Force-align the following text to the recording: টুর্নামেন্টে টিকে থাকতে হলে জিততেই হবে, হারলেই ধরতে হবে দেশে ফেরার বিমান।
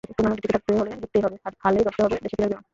টুর্নামেন্টে 0.15 0.41
টিকে 0.45 0.55
থাকতে 0.57 0.71
হলে 0.79 0.89
জিততেই 1.01 1.23
হবে, 1.25 1.37
হারলেই 1.63 1.85
ধরতে 1.87 2.01
হবে 2.05 2.15
দেশে 2.23 2.35
ফেরার 2.37 2.49
বিমান। 2.49 2.63